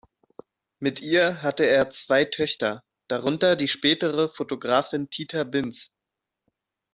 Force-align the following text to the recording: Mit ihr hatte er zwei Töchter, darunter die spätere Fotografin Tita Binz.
Mit 0.79 0.99
ihr 0.99 1.43
hatte 1.43 1.63
er 1.65 1.91
zwei 1.91 2.25
Töchter, 2.25 2.83
darunter 3.07 3.55
die 3.55 3.67
spätere 3.67 4.29
Fotografin 4.29 5.11
Tita 5.11 5.43
Binz. 5.43 5.91